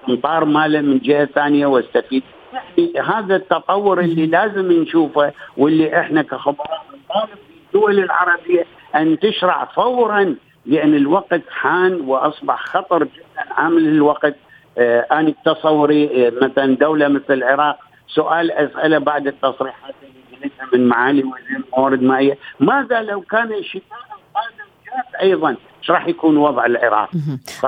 الاستمطار 0.09 0.45
ماله 0.45 0.81
من 0.81 0.99
جهة 0.99 1.25
ثانية 1.25 1.65
واستفيد. 1.65 2.23
يعني 2.53 2.99
هذا 3.07 3.35
التطور 3.35 3.99
اللي 3.99 4.25
لازم 4.25 4.71
نشوفه 4.71 5.31
واللي 5.57 5.99
إحنا 5.99 6.21
كخبراء 6.21 6.85
نطالب 7.09 7.29
الدول 7.65 7.99
العربية 7.99 8.65
أن 8.95 9.19
تشرع 9.19 9.65
فورا 9.65 10.35
لأن 10.65 10.93
الوقت 10.95 11.41
حان 11.49 12.01
وأصبح 12.01 12.65
خطر 12.65 13.03
جدا. 13.03 13.53
عامل 13.53 13.87
الوقت 13.87 14.35
آه 14.77 15.05
أنا 15.11 15.29
بتصوري 15.45 16.27
آه 16.27 16.33
مثلا 16.41 16.75
دولة 16.75 17.07
مثل 17.07 17.33
العراق. 17.33 17.77
سؤال 18.07 18.51
أسأله 18.51 18.97
بعد 18.97 19.27
التصريحات 19.27 19.95
اللي 20.33 20.51
من 20.73 20.87
معالي 20.87 21.23
وزير 21.23 21.63
الموارد 21.67 22.01
المائيه 22.01 22.37
ماذا 22.59 23.01
لو 23.01 23.21
كان 23.21 23.53
الشتاء 23.53 23.97
القادم 23.97 24.69
جاف 24.85 25.21
أيضا؟ 25.21 25.55
إيش 25.85 25.91
راح 25.91 26.07
يكون 26.07 26.37
وضع 26.37 26.65
العراق. 26.65 27.09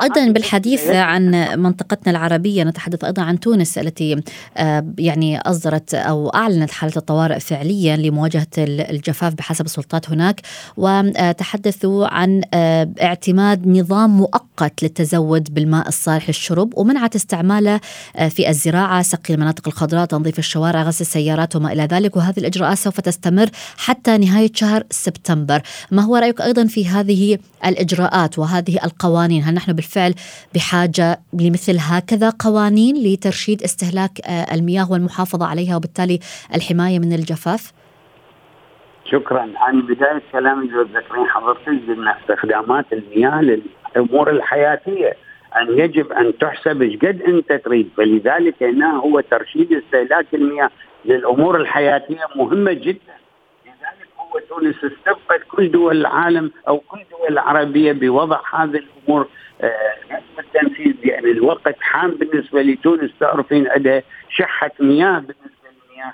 أيضا 0.04 0.32
بالحديث 0.32 0.90
عن 0.90 1.32
منطقتنا 1.58 2.12
العربية 2.12 2.64
نتحدث 2.64 3.04
أيضا 3.04 3.22
عن 3.22 3.40
تونس 3.40 3.78
التي 3.78 4.24
آه، 4.58 4.94
يعني 4.98 5.40
أصدرت 5.40 5.94
أو 5.94 6.30
أعلنت 6.30 6.72
حالة 6.72 6.94
الطوارئ 6.98 7.40
فعليا 7.40 7.98
لمواجهة 7.98 8.48
الجفاف 8.58 9.34
بحسب 9.34 9.66
السلطات 9.66 10.10
هناك. 10.10 10.42
وتحدثوا 10.78 12.08
عن 12.08 12.42
آه، 12.54 12.90
اعتماد 13.02 13.68
نظام 13.68 14.18
مؤقت 14.18 14.84
للتزود 14.84 15.54
بالماء 15.54 15.88
الصالح 15.88 16.28
للشرب 16.28 16.74
ومنعت 16.78 17.16
استعماله 17.16 17.80
آه، 18.16 18.28
في 18.28 18.50
الزراعة 18.50 19.02
سقي 19.02 19.34
المناطق 19.34 19.68
الخضراء 19.68 20.06
تنظيف 20.06 20.40
الشوارع 20.40 20.84
غسل 20.84 21.02
السيارات 21.02 21.56
وما 21.56 21.74
إلى 21.74 21.84
ذلك. 21.84 22.18
وهذه 22.18 22.40
الإجراءات 22.40 22.78
سوف 22.78 23.02
تستمر 23.02 23.50
حتى 23.78 24.18
نهاية 24.18 24.52
شهر 24.54 24.84
سبتمبر. 24.90 25.62
ما 25.92 26.02
هو 26.02 26.16
رأيك 26.16 26.42
أيضا 26.42 26.66
في 26.66 26.88
هذه 26.88 27.38
الإجراءات 27.66 28.40
وهذه 28.40 28.80
القوانين. 28.86 29.44
هل 29.44 29.54
نحن 29.54 29.74
بالفعل 29.74 30.14
بحاجة 30.56 31.20
لمثل 31.34 31.78
هكذا 31.80 32.30
قوانين 32.40 32.96
لترشيد 32.96 33.64
استهلاك 33.64 34.12
آه، 34.28 34.56
المياه 34.56 34.92
والمحافظة 34.92 35.46
عليها 35.46 35.76
وبالتالي 35.76 36.20
الحماية 36.56 37.00
من 37.00 37.14
الجفاف؟ 37.14 37.74
شكرا. 39.12 39.52
عن 39.56 39.82
بداية 39.82 40.22
كلامي 40.32 40.66
اللي 40.66 40.86
تذكرين 40.86 41.26
حضرتك 41.26 41.68
ان 41.68 42.08
استخدامات 42.08 42.86
المياه 42.94 43.42
للأمور 43.42 44.30
الحياتية. 44.30 45.14
أن 45.62 45.80
يجب 45.80 46.12
أن 46.12 46.38
تحسب 46.38 46.82
إيش 46.82 46.96
قد 46.96 47.22
أنت 47.28 47.54
تريد. 47.66 47.90
فلذلك 47.98 48.64
هنا 48.64 48.98
هو 48.98 49.20
ترشيد 49.20 49.74
استهلاك 49.74 50.26
المياه 50.34 50.70
للأمور 51.06 51.62
الحياتية 51.62 52.26
مهمة 52.36 52.74
جدا. 52.74 53.18
وتونس 54.36 54.76
استبقت 54.76 55.42
كل 55.48 55.72
دول 55.72 55.98
العالم 55.98 56.52
أو 56.68 56.78
كل 56.80 56.98
دول 57.12 57.28
العربية 57.30 57.92
بوضع 57.92 58.40
هذه 58.54 58.84
الأمور 58.84 59.28
آه 59.62 59.72
التنفيذ. 60.40 60.96
يعني 61.04 61.32
الوقت 61.32 61.76
حان 61.82 62.12
بالنسبة 62.12 62.62
لتونس 62.62 63.12
تعرفين 63.20 63.68
عندها 63.68 64.04
شحة 64.30 64.72
مياه 64.80 65.20
بالنسبة 65.20 65.68
للمياه 65.90 66.14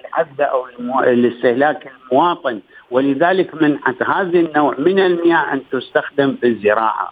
العذبة 0.00 0.44
أو 0.44 0.66
الاستهلاك 1.00 1.90
المواطن. 2.12 2.60
ولذلك 2.90 3.62
منعت 3.62 4.02
هذا 4.02 4.38
النوع 4.38 4.74
من 4.78 4.98
المياه 4.98 5.52
أن 5.52 5.62
تستخدم 5.72 6.36
في 6.40 6.46
الزراعة. 6.46 7.10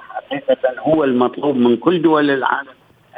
حقيقة 0.00 0.56
هو 0.78 1.04
المطلوب 1.04 1.56
من 1.56 1.76
كل 1.76 2.02
دول 2.02 2.30
العالم 2.30 2.68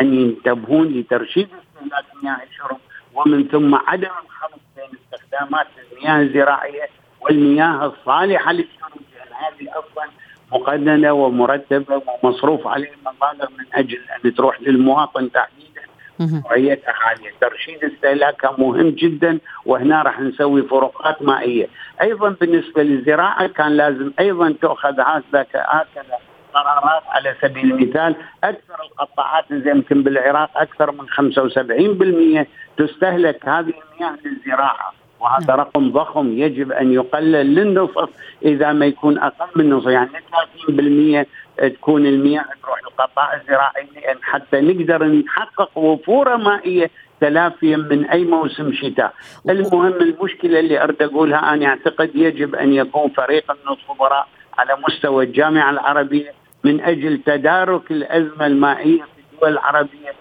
أن 0.01 0.15
ينتبهون 0.15 0.89
لترشيد 0.89 1.49
استهلاك 1.49 2.05
مياه 2.23 2.39
الشرب 2.51 2.77
ومن 3.15 3.49
ثم 3.49 3.75
عدم 3.75 4.09
الخلط 4.25 4.61
استخدامات 5.33 5.67
المياه 5.93 6.21
الزراعية 6.23 6.89
والمياه 7.21 7.87
الصالحة 7.87 8.53
للشرب 8.53 8.93
لأن 9.15 9.33
هذه 9.33 9.71
أصلا 9.71 10.11
مقننة 10.53 11.13
ومرتبة 11.13 12.03
ومصروف 12.23 12.67
عليها 12.67 12.97
مبالغ 13.01 13.51
من 13.51 13.65
أجل 13.75 14.01
أن 14.25 14.35
تروح 14.35 14.61
للمواطن 14.61 15.31
تحديدا. 15.33 15.63
نوعيتها 16.21 16.95
عالية، 17.07 17.31
ترشيد 17.41 17.85
استهلاكها 17.85 18.55
مهم 18.59 18.91
جدا 18.91 19.39
وهنا 19.67 20.03
راح 20.03 20.21
نسوي 20.21 20.63
فروقات 20.63 21.23
مائية، 21.23 21.69
أيضا 22.03 22.29
بالنسبة 22.29 22.83
للزراعة 22.83 23.47
كان 23.47 23.77
لازم 23.77 24.13
أيضا 24.19 24.55
تؤخذ 24.63 25.01
هكذا 25.01 25.47
هكذا 25.53 26.19
قرارات 26.55 27.03
على 27.07 27.37
سبيل 27.43 27.73
المثال. 27.73 28.17
أكثر 28.45 28.75
القطاعات 28.83 29.45
يمكن 29.51 30.03
بالعراق 30.03 30.51
أكثر 30.57 30.93
من 30.93 31.09
75% 31.09 32.47
تستهلك 32.77 33.49
هذه 33.49 33.73
المياه 33.93 34.19
للزراعة. 34.25 35.02
وهذا 35.23 35.47
نعم. 35.47 35.61
رقم 35.61 35.91
ضخم 35.91 36.39
يجب 36.39 36.73
أن 36.73 36.93
يقلل 36.93 37.55
للنصف 37.55 38.09
إذا 38.45 38.73
ما 38.73 38.87
يكون 38.87 39.19
أقل 39.19 39.47
من 39.57 39.65
النصف 39.65 39.87
يعني 39.87 40.11
30% 41.23 41.27
تكون 41.59 42.07
المياه 42.07 42.45
تروح 42.63 42.83
للقطاع 42.83 43.35
الزراعي 43.35 43.87
حتى 44.23 44.61
نقدر 44.61 45.05
نحقق 45.05 45.79
وفوره 45.79 46.37
مائية 46.37 46.91
تلافيا 47.21 47.77
من 47.77 48.05
أي 48.05 48.25
موسم 48.25 48.73
شتاء. 48.73 49.15
المهم 49.49 49.93
المشكلة 49.93 50.61
اللي 50.61 50.83
أريد 50.83 51.03
أقولها 51.03 51.55
أنا 51.55 51.67
أعتقد 51.67 52.11
يجب 52.15 52.55
أن 52.55 52.73
يكون 52.73 53.11
فريق 53.11 53.51
من 53.51 53.73
الخبراء 53.73 54.29
على 54.59 54.77
مستوى 54.89 55.25
الجامعة 55.25 55.71
العربية 55.71 56.33
من 56.65 56.81
أجل 56.81 57.19
تدارك 57.27 57.91
الأزمة 57.91 58.47
المائية 58.47 59.03
في 59.03 59.35
الدول 59.35 59.53
العربية 59.53 60.13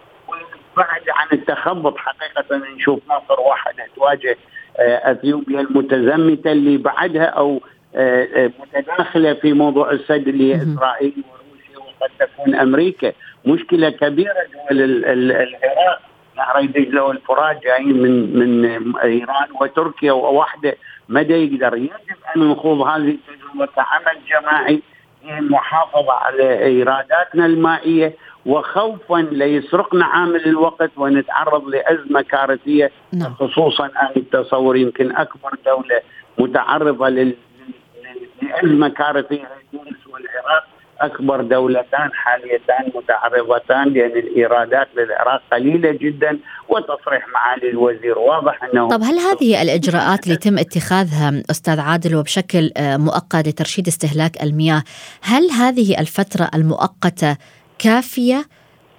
بعد 0.78 1.02
عن 1.10 1.28
التخبط 1.34 1.98
حقيقة 1.98 2.58
نشوف 2.76 3.00
مصر 3.10 3.40
واحدة 3.40 3.88
تواجه 3.96 4.38
أثيوبيا 4.80 5.62
المتزمتة 5.62 6.52
اللي 6.52 6.78
بعدها 6.78 7.26
أو 7.26 7.62
آه، 7.96 8.28
آه، 8.36 8.52
متداخلة 8.60 9.34
في 9.34 9.54
موضوع 9.54 9.92
السد 9.92 10.28
اللي 10.28 10.54
هي 10.54 10.56
اسرائيل 10.56 11.14
وروسيا 11.32 11.78
وقد 11.78 12.10
تكون 12.20 12.56
أمريكا. 12.56 13.12
مشكلة 13.46 13.90
كبيرة 13.90 14.34
دول 14.70 14.82
العراق 15.06 16.00
نهر 16.38 16.66
دجله 16.66 17.04
والفرات 17.04 17.64
جايين 17.64 18.02
من 18.02 18.40
من 18.40 18.96
إيران 18.98 19.48
وتركيا 19.62 20.12
وواحدة 20.12 20.76
مدى 21.10 21.34
يقدر 21.34 21.78
يجب 21.78 21.92
أن 22.36 22.50
نخوض 22.50 22.82
هذه 22.82 23.18
التجربة 23.18 23.66
كعمل 23.76 24.18
جماعي 24.30 24.82
للمحافظه 25.26 26.14
على 26.14 26.64
إيراداتنا 26.66 27.46
المائية. 27.46 28.14
وخوفا 28.46 29.28
ليسرقنا 29.32 30.06
عامل 30.06 30.46
الوقت 30.46 30.92
ونتعرض 30.98 31.68
لأزمة 31.68 32.22
كارثية 32.22 32.92
نعم. 33.14 33.34
خصوصا 33.34 33.86
ان 33.86 34.12
التصور 34.18 34.78
يمكن 34.78 35.16
أكبر 35.16 35.52
دولة 35.66 36.02
متعرضة 36.38 37.10
لأزمة 37.10 38.90
كارثية 38.90 39.48
تونس 39.72 40.08
والعراق 40.08 40.64
أكبر 41.02 41.42
دولتان 41.42 42.14
حاليتان 42.14 42.92
متعرضتان 42.96 43.94
لأن 43.94 44.12
الإيرادات 44.12 44.88
للعراق 44.98 45.42
قليلة 45.52 45.92
جدا 45.92 46.40
وتصريح 46.70 47.28
معالي 47.34 47.70
الوزير 47.70 48.20
واضح 48.20 48.64
أنه 48.64 48.90
طب 48.90 49.02
هل 49.04 49.20
هذه 49.20 49.62
الإجراءات 49.62 50.24
اللي 50.24 50.34
يتم 50.34 50.58
اتخاذها 50.58 51.44
أستاذ 51.52 51.80
عادل 51.80 52.16
وبشكل 52.16 52.72
آه، 52.78 52.98
مؤقت 52.98 53.48
لترشيد 53.48 53.88
استهلاك 53.88 54.44
المياه، 54.44 54.84
هل 55.22 55.50
هذه 55.52 56.00
الفترة 56.00 56.50
المؤقتة 56.56 57.38
كافية 57.84 58.46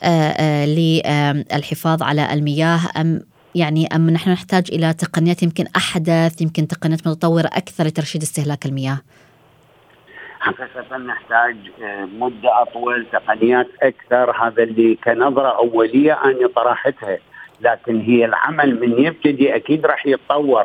آه، 0.03 0.07
آه، 0.07 0.67
للحفاظ 0.67 2.03
على 2.03 2.33
المياه 2.33 2.79
أم 3.01 3.21
يعني 3.55 3.87
أم 3.97 4.11
نحن 4.11 4.31
نحتاج 4.31 4.65
إلى 4.73 4.95
تقنيات 4.95 5.43
يمكن 5.43 5.65
أحدث 5.77 6.43
يمكن 6.43 6.69
تقنيات 6.69 7.07
متطورة 7.07 7.47
أكثر 7.47 7.85
لترشيد 7.85 8.23
استهلاك 8.23 8.67
المياه؟ 8.67 8.99
حقيقة 10.41 10.97
نحتاج 10.97 11.57
آه، 11.83 12.05
مدة 12.05 12.63
أطول 12.63 13.07
تقنيات 13.13 13.69
أكثر. 13.83 14.47
هذا 14.47 14.63
اللي 14.63 14.99
كنظرة 15.05 15.57
أولية 15.57 16.13
أنا 16.25 16.49
طرحتها. 16.57 17.19
لكن 17.61 18.01
هي 18.01 18.25
العمل 18.25 18.81
من 18.81 19.05
يبتدي 19.05 19.57
أكيد 19.57 19.87
راح 19.87 20.07
يتطور. 20.07 20.65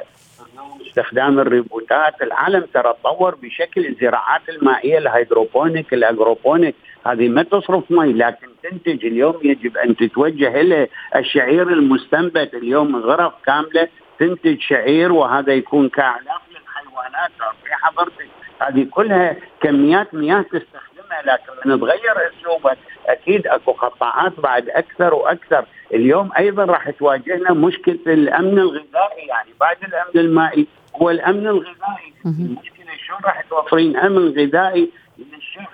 استخدام 0.88 1.40
الروبوتات 1.40 2.22
العالم 2.22 2.66
ترى 2.74 2.94
تطور 3.04 3.36
بشكل 3.36 3.86
الزراعات 3.86 4.50
المائية 4.50 4.98
ال 4.98 5.06
hydroponic 5.06 5.94
ال 5.94 6.01
aeroponic. 6.01 6.76
هذه 7.08 7.30
ما 7.30 7.44
تصرف 7.44 7.92
مي 7.92 8.14
لكن 8.14 8.48
تنتج 8.64 9.06
اليوم 9.06 9.40
يجب 9.44 9.78
أن 9.78 9.96
تتوجه 9.96 10.62
إلى 10.62 10.88
الشعير 11.16 11.68
المستنبت. 11.68 12.54
اليوم 12.54 12.96
غرف 12.96 13.34
كاملة 13.46 13.88
تنتج 14.20 14.60
شعير 14.60 15.12
وهذا 15.12 15.54
يكون 15.54 15.90
كأعلاف 15.90 16.42
للحيوانات 16.52 17.32
في 17.64 17.74
حضرتك 17.74 18.28
هذه 18.62 18.88
كلها 18.92 19.36
كميات 19.62 20.14
مياه 20.14 20.42
تستخدمها 20.42 21.22
لكن 21.26 21.70
من 21.70 21.80
تغير 21.80 22.16
اسلوبك 22.30 22.78
أكيد 23.06 23.48
أكو 23.48 23.72
قطاعات 23.72 24.40
بعد 24.40 24.70
أكثر 24.70 25.14
وأكثر. 25.14 25.66
اليوم 25.94 26.30
أيضا 26.38 26.66
راح 26.66 26.90
تواجهنا 26.90 27.54
مشكلة 27.54 28.00
الأمن 28.08 28.60
الغذائي 28.60 29.28
يعني 29.28 29.50
بعد 29.60 29.78
الأمن 29.84 30.26
المائي 30.28 30.68
هو 31.02 31.10
الأمن 31.10 31.48
الغذائي. 31.48 32.14
المشكلة 32.26 32.96
شلون 33.08 33.20
راح 33.26 33.42
توفرين 33.42 33.98
أمن 33.98 34.28
غذائي 34.30 34.92
للشعب؟ 35.18 35.68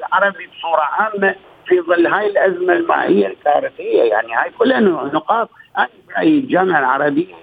العربي 0.00 0.46
بصورة 0.46 0.82
عامة 0.82 1.34
في 1.66 1.80
ظل 1.80 2.06
هاي 2.06 2.26
الأزمة 2.26 2.72
المائية 2.72 3.26
الكارثيه 3.26 4.02
يعني 4.02 4.34
هاي 4.34 4.50
كلها 4.58 4.80
نقاط. 4.80 5.50
أنا 5.78 5.88
برايي 6.08 6.38
الجامعة 6.38 6.78
العربية 6.78 7.34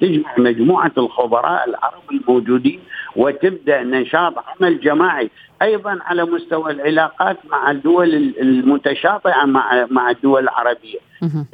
تجمع 0.00 0.34
مجموعة 0.38 0.92
الخبراء 0.98 1.68
العرب 1.68 2.02
الموجودين 2.12 2.80
وتبدأ 3.16 3.82
نشاط 3.82 4.34
عمل 4.38 4.80
جماعي 4.80 5.30
أيضا 5.62 5.98
على 6.02 6.24
مستوى 6.24 6.72
العلاقات 6.72 7.36
مع 7.50 7.70
الدول 7.70 8.14
المتشاطئة 8.40 9.44
مع 9.44 9.86
مع 9.90 10.10
الدول 10.10 10.42
العربية. 10.42 10.98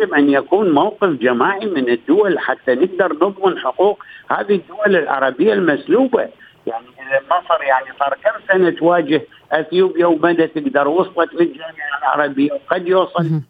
يجب 0.00 0.14
أن 0.14 0.30
يكون 0.30 0.70
موقف 0.70 1.08
جماعي 1.08 1.66
من 1.66 1.88
الدول 1.88 2.38
حتى 2.38 2.74
نقدر 2.74 3.12
نضمن 3.12 3.58
حقوق 3.58 4.02
هذه 4.30 4.54
الدول 4.54 4.96
العربية 4.96 5.52
المسلوبة. 5.52 6.28
يعني 6.70 6.86
مصر 7.30 7.62
يعني 7.62 7.86
صار 7.98 8.16
كم 8.24 8.30
سنة 8.48 8.70
تواجه 8.70 9.22
إثيوبيا 9.52 10.06
وبدأ 10.06 10.46
تقدر 10.46 10.88
وصلت 10.88 11.34
للجامعه 11.34 11.98
العربية 11.98 12.52
وقد 12.52 12.88
يوصل 12.88 13.40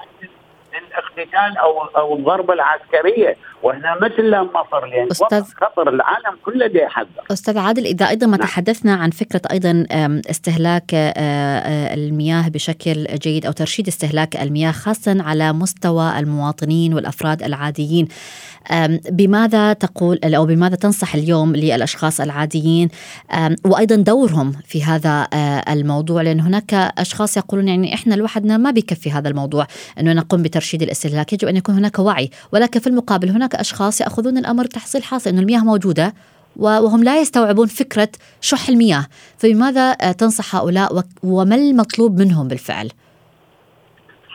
للإقتتال 0.73 1.59
أو 1.59 1.85
أو 1.85 2.15
الضربة 2.17 2.55
العسكرية. 2.55 3.37
وهنا 3.63 3.97
مثل 4.03 4.31
مصر 4.31 4.87
لأن 4.87 5.11
أستاذ 5.11 5.43
خطر 5.43 5.89
العالم 5.89 6.39
كله 6.45 6.67
دي 6.67 6.79
يحذر. 6.79 7.25
أستاذ 7.31 7.59
عادل 7.59 7.87
إذا 7.87 8.09
أيضا 8.09 8.27
ما 8.27 8.37
نعم. 8.37 8.47
تحدثنا 8.47 8.95
عن 8.95 9.11
فكرة 9.11 9.43
أيضا 9.51 9.87
استهلاك 10.31 10.91
المياه 10.95 12.49
بشكل 12.49 13.05
جيد 13.05 13.47
أو 13.47 13.53
ترشيد 13.53 13.89
استهلاك 13.89 14.37
المياه 14.37 14.71
خاصه 14.73 15.23
على 15.23 15.53
مستوى 15.53 16.19
المواطنين 16.19 16.95
والأفراد 16.95 17.43
العاديين. 17.43 18.09
بماذا 19.11 19.73
تقول 19.73 20.19
أو 20.25 20.47
بماذا 20.47 20.77
تنصح 20.77 21.15
اليوم 21.15 21.57
للأشخاص 21.57 22.21
العاديين؟ 22.21 22.89
وأيضا 23.65 23.97
دورهم 23.97 24.53
في 24.65 24.85
هذا 24.85 25.29
الموضوع 25.69 26.23
لأن 26.23 26.41
هناك 26.41 26.75
أشخاص 26.75 27.37
يقولون 27.37 27.69
يعني 27.69 27.95
إحنا 27.95 28.15
لوحدنا 28.15 28.57
ما 28.57 28.71
بيكفي 28.71 29.11
هذا 29.11 29.29
الموضوع 29.29 29.67
إنه 30.01 30.13
نقوم 30.13 30.43
بترشيد 30.43 30.83
الاستهلاك. 30.83 31.33
يجب 31.33 31.49
أن 31.49 31.57
يكون 31.57 31.75
هناك 31.75 31.99
وعي 31.99 32.31
ولكن 32.53 32.81
في 32.81 32.87
المقابل 32.87 33.29
هناك 33.29 33.50
اشخاص 33.55 34.01
يأخذون 34.01 34.39
الأمر 34.39 34.65
تحصيل 34.65 35.03
حاصل 35.03 35.31
إنه 35.31 35.41
المياه 35.41 35.65
موجودة 35.65 36.13
وهم 36.57 37.05
لا 37.05 37.21
يستوعبون 37.21 37.67
فكرة 37.67 38.09
شح 38.41 38.69
المياه. 38.69 39.07
فبماذا 39.39 39.93
تنصح 39.93 40.57
هؤلاء 40.57 41.03
وما 41.25 41.55
المطلوب 41.55 42.21
منهم 42.21 42.49
بالفعل؟ 42.49 42.89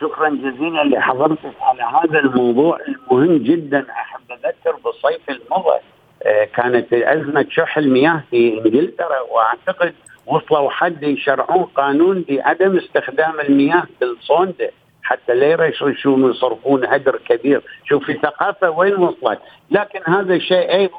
شكرا 0.00 0.28
جزيلا 0.28 0.84
لحضرتك 0.84 1.54
على 1.60 1.82
هذا 1.82 2.18
الموضوع 2.18 2.78
المهم 2.88 3.36
جدا. 3.36 3.86
أحب 3.90 4.20
أذكر 4.30 4.76
بالصيف 4.84 5.30
المضى 5.30 5.78
آه، 6.26 6.44
كانت 6.44 6.92
أزمة 6.92 7.46
شح 7.50 7.78
المياه 7.78 8.22
في 8.30 8.58
إنجلترا 8.58 9.20
وأعتقد 9.30 9.94
وصلوا 10.26 10.70
حد 10.70 11.02
يشرعون 11.02 11.64
قانون 11.64 12.24
بعدم 12.28 12.76
استخدام 12.76 13.40
المياه 13.40 13.86
بالصونده 14.00 14.70
حتى 15.06 15.34
لا 15.34 15.46
يرششون 15.46 16.24
ويصرفون 16.24 16.84
هدر 16.84 17.16
كبير. 17.28 17.62
شوف 17.84 18.04
في 18.04 18.14
ثقافة 18.14 18.70
وين 18.70 18.96
وصلت. 18.96 19.38
لكن 19.70 20.00
هذا 20.06 20.34
الشيء 20.34 20.70
أيضا 20.74 20.98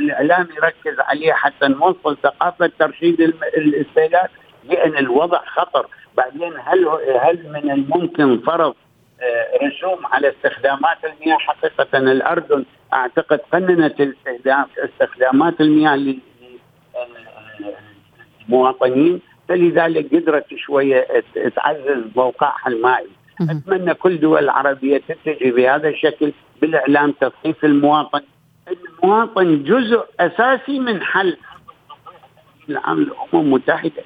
الإعلام 0.00 0.48
يركز 0.56 1.00
عليه 1.00 1.32
حتى 1.32 1.68
نوصل 1.68 2.16
ثقافة 2.22 2.70
ترشيد 2.78 3.20
الاستهلاك 3.56 4.30
لأن 4.64 4.98
الوضع 4.98 5.40
خطر. 5.44 5.86
بعدين 6.16 6.52
هل 6.64 6.88
هل 7.22 7.52
من 7.52 7.70
الممكن 7.70 8.38
فرض 8.38 8.74
آه، 9.22 9.66
رسوم 9.66 10.06
على 10.06 10.28
استخدامات 10.28 10.98
المياه؟ 11.04 11.38
حقيقة 11.38 11.98
الأردن 11.98 12.64
أعتقد 12.92 13.40
قننت 13.52 14.00
استخدام 14.00 14.64
استخدامات 14.78 15.60
المياه 15.60 16.16
للمواطنين 18.48 19.20
فلذلك 19.48 20.14
قدرت 20.14 20.54
شوية 20.54 21.06
تعزز 21.56 22.02
موقعها 22.16 22.68
المائي. 22.68 23.08
أتمنى 23.40 23.94
كل 23.94 24.20
دول 24.20 24.38
العربيه 24.44 24.98
تتجه 25.08 25.50
بهذا 25.50 25.88
الشكل 25.88 26.32
بالإعلام 26.60 27.12
تثقيف 27.12 27.64
المواطن. 27.64 28.20
المواطن 29.02 29.62
جزء 29.64 30.04
أساسي 30.20 30.78
من 30.78 31.02
حل 31.02 31.36
العام 32.68 32.98
الأمم 32.98 33.44
المتحده 33.46 34.02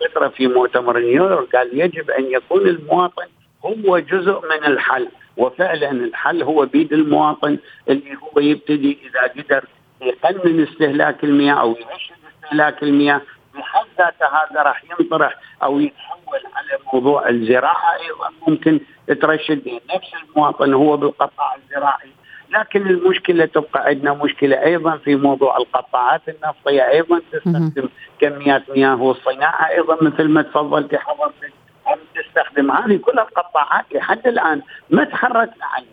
فتره 0.00 0.28
في 0.28 0.46
مؤتمر 0.46 0.98
نيويورك 0.98 1.56
قال 1.56 1.80
يجب 1.80 2.10
أن 2.10 2.24
يكون 2.24 2.68
المواطن 2.68 3.26
هو 3.64 3.98
جزء 3.98 4.40
من 4.50 4.64
الحل 4.72 5.08
وفعلا 5.36 5.90
الحل 5.90 6.42
هو 6.42 6.66
بيد 6.66 6.92
المواطن 6.92 7.58
اللي 7.88 8.16
هو 8.16 8.40
يبتدي 8.40 8.98
إذا 9.04 9.42
قدر 9.42 9.64
يقنن 10.02 10.62
استهلاك 10.62 11.24
المياه 11.24 11.54
أو 11.54 11.70
يرشد 11.70 12.14
استهلاك 12.44 12.82
المياه 12.82 13.20
بحد 13.54 13.86
ذاته 13.98 14.26
هذا 14.26 14.62
راح 14.62 14.84
ينطرح 14.90 15.34
أو 15.62 15.80
يتحول 15.80 16.19
على 16.36 16.78
موضوع 16.92 17.28
الزراعة 17.28 17.92
أيضا 18.00 18.28
ممكن 18.48 18.80
ترشد 19.22 19.80
نفس 19.94 20.08
المواطن 20.24 20.74
هو 20.74 20.96
بالقطاع 20.96 21.54
الزراعي. 21.56 22.10
لكن 22.50 22.86
المشكلة 22.86 23.44
تبقى 23.44 23.86
عندنا 23.86 24.14
مشكلة 24.14 24.62
أيضا 24.64 24.96
في 24.96 25.16
موضوع 25.16 25.56
القطاعات 25.56 26.22
النفطية. 26.28 26.88
أيضا 26.88 27.20
تستخدم 27.32 27.88
كميات 28.20 28.70
مياه 28.70 29.02
والصناعة. 29.02 29.68
أيضا 29.68 29.98
مثل 30.02 30.28
ما 30.28 30.42
تفضلتي 30.42 30.98
حضرتك 30.98 31.52
هم 31.86 31.98
تستخدم 32.14 32.70
هذه 32.70 32.96
كل 32.96 33.18
القطاعات 33.18 33.84
لحد 33.92 34.26
الآن 34.26 34.62
ما 34.90 35.04
تحركنا 35.04 35.66
عليها 35.66 35.90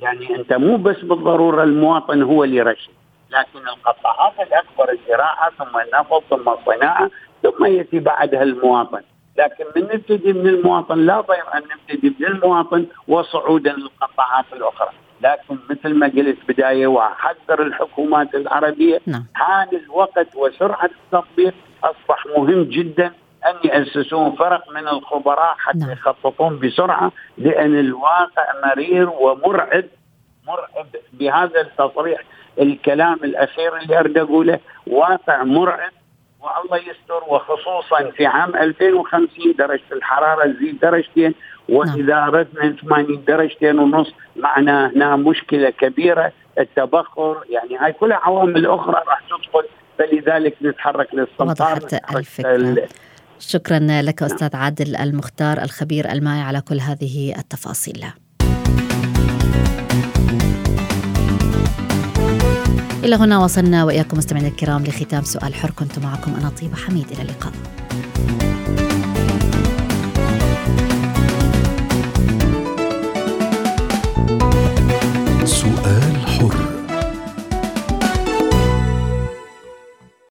يعني 0.00 0.36
أنت 0.36 0.52
مو 0.52 0.76
بس 0.76 0.96
بالضرورة 1.00 1.62
المواطن 1.62 2.22
هو 2.22 2.44
اللي 2.44 2.56
يرشد 2.56 2.90
لكن 3.30 3.68
القطاعات 3.68 4.32
الأكبر 4.40 4.92
الزراعة 4.92 5.50
ثم 5.58 5.78
النفط 5.78 6.22
ثم 6.30 6.48
الصناعة 6.48 7.10
ثم 7.42 7.64
يأتي 7.64 7.98
بعدها 7.98 8.42
المواطن. 8.42 9.00
لكن 9.38 9.64
من 9.76 9.82
نبتدي 9.82 10.32
من 10.32 10.46
المواطن 10.46 10.98
لا 10.98 11.20
ضير 11.20 11.44
أن 11.54 11.62
نبتدي 11.62 12.16
من 12.20 12.26
المواطن 12.26 12.86
وصعودا 13.08 13.72
للقطاعات 13.72 14.44
الأخرى 14.52 14.90
لكن 15.20 15.58
مثل 15.70 15.94
ما 15.94 16.06
قلت 16.06 16.38
بداية 16.48 16.86
واحذر 16.86 17.62
الحكومات 17.62 18.34
العربية 18.34 19.00
نعم. 19.06 19.26
حان 19.34 19.68
الوقت 19.72 20.36
وسرعة 20.36 20.90
التطبيق 21.04 21.54
أصبح 21.84 22.26
مهم 22.36 22.62
جدا 22.62 23.06
أن 23.46 23.54
يأسسون 23.64 24.32
فرق 24.32 24.70
من 24.70 24.88
الخبراء 24.88 25.54
حتى 25.58 25.78
نعم. 25.78 25.90
يخططون 25.90 26.58
بسرعة 26.58 27.12
لأن 27.38 27.78
الواقع 27.78 28.46
مرير 28.64 29.08
ومرعب 29.08 29.84
مرعب 30.46 30.86
بهذا 31.12 31.60
التصريح 31.60 32.20
الكلام 32.60 33.14
الأخير 33.24 33.76
اللي 33.76 33.98
أريد 33.98 34.18
أقوله 34.18 34.60
واقع 34.86 35.42
مرعب 35.42 35.92
والله 36.44 36.76
يستر 36.76 37.24
وخصوصا 37.28 38.10
في 38.10 38.26
عام 38.26 38.56
2050 38.56 39.28
درجة 39.58 39.82
الحرارة 39.92 40.52
تزيد 40.52 40.78
درجتين 40.80 41.34
وإذا 41.68 42.14
نعم. 42.14 42.34
اردنا 42.34 42.76
80 42.82 43.24
درجتين 43.24 43.78
ونص 43.78 44.14
معنا 44.36 44.92
هنا 44.96 45.16
مشكلة 45.16 45.70
كبيرة 45.70 46.32
التبخر 46.58 47.44
يعني 47.50 47.76
هاي 47.76 47.92
كلها 47.92 48.16
عوامل 48.16 48.66
أخرى 48.66 49.02
راح 49.06 49.20
تدخل 49.20 49.64
فلذلك 49.98 50.56
نتحرك 50.62 51.14
للسلطات 51.14 51.94
الفكرة 52.16 52.88
شكرا 53.38 53.78
لك 54.02 54.22
أستاذ 54.22 54.56
عادل 54.56 54.96
المختار 54.96 55.62
الخبير 55.62 56.12
المائي 56.12 56.40
على 56.40 56.60
كل 56.60 56.80
هذه 56.80 57.34
التفاصيل 57.38 58.04
إلى 63.04 63.16
هنا 63.16 63.38
وصلنا 63.38 63.84
وإياكم 63.84 64.18
مستمعينا 64.18 64.48
الكرام 64.48 64.84
لختام 64.84 65.24
سؤال 65.24 65.54
حر 65.54 65.70
كنت 65.70 65.98
معكم 65.98 66.34
أنا 66.34 66.48
طيبة 66.48 66.76
حميد. 66.76 67.06
إلى 67.10 67.22
اللقاء. 67.22 67.52
سؤال 75.44 76.26
حر. 76.26 76.73